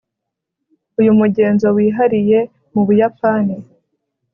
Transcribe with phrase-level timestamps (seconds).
[0.99, 2.39] uyu mugenzo wihariye
[2.73, 3.55] mubuyapani